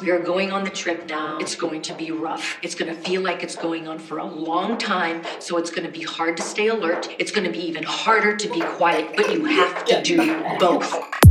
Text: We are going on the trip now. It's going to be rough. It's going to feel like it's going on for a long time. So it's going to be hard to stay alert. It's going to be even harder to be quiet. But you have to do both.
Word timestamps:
We 0.00 0.10
are 0.10 0.18
going 0.18 0.52
on 0.52 0.62
the 0.62 0.70
trip 0.70 1.08
now. 1.08 1.38
It's 1.38 1.54
going 1.54 1.80
to 1.82 1.94
be 1.94 2.10
rough. 2.10 2.58
It's 2.62 2.74
going 2.74 2.94
to 2.94 3.00
feel 3.00 3.22
like 3.22 3.42
it's 3.42 3.56
going 3.56 3.88
on 3.88 3.98
for 3.98 4.18
a 4.18 4.24
long 4.24 4.76
time. 4.76 5.22
So 5.38 5.56
it's 5.56 5.70
going 5.70 5.86
to 5.86 5.92
be 5.92 6.02
hard 6.02 6.36
to 6.36 6.42
stay 6.42 6.68
alert. 6.68 7.08
It's 7.18 7.30
going 7.30 7.46
to 7.46 7.52
be 7.52 7.64
even 7.66 7.82
harder 7.82 8.36
to 8.36 8.48
be 8.50 8.60
quiet. 8.60 9.16
But 9.16 9.32
you 9.32 9.44
have 9.46 9.84
to 9.86 10.02
do 10.02 10.42
both. 10.58 11.25